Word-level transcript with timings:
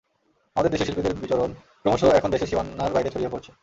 আমাদের 0.55 0.71
দেশের 0.71 0.87
শিল্পীদের 0.87 1.13
বিচরণ 1.15 1.49
ক্রমশ 1.81 2.01
এখন 2.19 2.29
দেশের 2.31 2.49
সীমানার 2.49 2.93
বাইরে 2.93 3.11
ছড়িয়ে 3.13 3.33
পড়ছে। 3.33 3.51